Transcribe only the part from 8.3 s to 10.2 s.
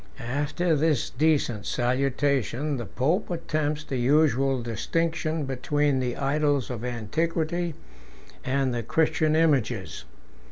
and the Christian images.